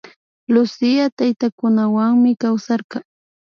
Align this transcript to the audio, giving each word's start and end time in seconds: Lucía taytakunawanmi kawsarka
Lucía 0.53 1.05
taytakunawanmi 1.17 2.29
kawsarka 2.41 2.97